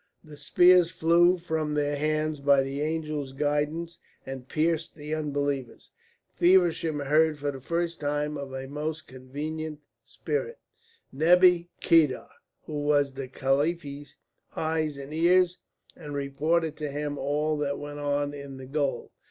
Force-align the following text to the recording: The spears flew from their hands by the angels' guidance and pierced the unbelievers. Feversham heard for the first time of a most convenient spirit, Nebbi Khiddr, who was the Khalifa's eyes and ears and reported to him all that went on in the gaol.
The 0.23 0.35
spears 0.35 0.89
flew 0.89 1.37
from 1.37 1.75
their 1.75 1.95
hands 1.95 2.39
by 2.39 2.63
the 2.63 2.81
angels' 2.81 3.33
guidance 3.33 3.99
and 4.25 4.47
pierced 4.49 4.95
the 4.95 5.13
unbelievers. 5.13 5.91
Feversham 6.33 7.01
heard 7.01 7.37
for 7.37 7.51
the 7.51 7.61
first 7.61 7.99
time 7.99 8.35
of 8.35 8.51
a 8.51 8.65
most 8.67 9.05
convenient 9.07 9.79
spirit, 10.03 10.57
Nebbi 11.13 11.67
Khiddr, 11.81 12.27
who 12.63 12.79
was 12.79 13.13
the 13.13 13.27
Khalifa's 13.27 14.15
eyes 14.55 14.97
and 14.97 15.13
ears 15.13 15.59
and 15.95 16.15
reported 16.15 16.75
to 16.77 16.89
him 16.89 17.19
all 17.19 17.55
that 17.59 17.77
went 17.77 17.99
on 17.99 18.33
in 18.33 18.57
the 18.57 18.65
gaol. 18.65 19.11